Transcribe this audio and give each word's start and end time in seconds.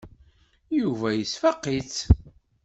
Yuba 0.79 1.07
yesfaq-itt. 1.13 1.97